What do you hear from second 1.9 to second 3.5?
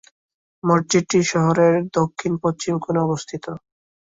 দক্ষিণ-পশ্চিম কোণে অবস্থিত।